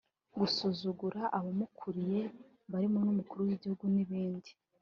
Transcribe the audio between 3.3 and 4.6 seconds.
w’igihugu n’ibindi…